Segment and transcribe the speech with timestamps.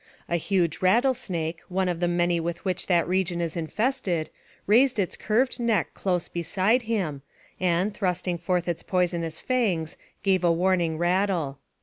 [0.27, 4.31] A huge rattlesnake, one of the many with which that region is infested,
[4.65, 7.21] raised its curved neck close beside him,
[7.59, 11.59] and, .thrusting forth its poison ous fangs, gave a warning rattle.